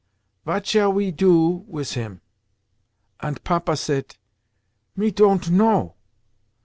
[0.45, 2.21] Vat shall we do wis him?'
[3.19, 4.17] Ant Papa sayt,
[4.95, 5.93] 'Me ton't know.